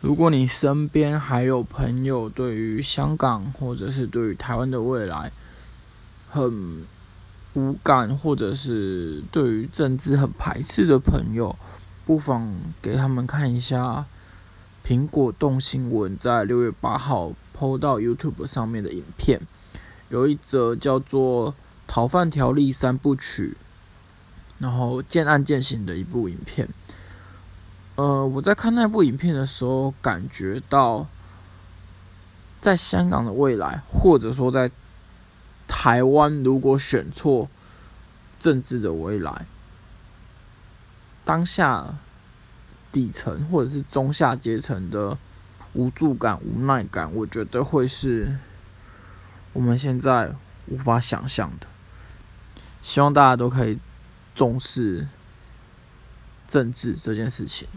[0.00, 5.32] 如果你身边还有朋友对于香港或者是对于台湾的未来
[6.28, 6.84] 很
[7.54, 11.56] 无感，或者是对于政治很排斥的朋友，
[12.04, 14.04] 不妨给他们看一下
[14.84, 19.40] 苹果动新闻在六月八号 PO 到 YouTube 上面的影片，
[20.10, 21.52] 有一则叫做
[21.88, 23.56] 《逃犯条例三部曲》，
[24.62, 26.68] 然后渐案渐行的一部影片。
[27.96, 31.06] 呃，我在看那部影片的时候，感觉到
[32.60, 34.70] 在香港的未来，或者说在
[35.66, 37.48] 台湾，如果选错
[38.38, 39.46] 政治的未来，
[41.24, 41.94] 当下
[42.92, 45.16] 底层或者是中下阶层的
[45.72, 48.36] 无助感、无奈感，我觉得会是
[49.54, 50.34] 我们现在
[50.66, 51.66] 无法想象的。
[52.82, 53.78] 希望大家都可以
[54.34, 55.08] 重视
[56.48, 57.68] 政治这件事情。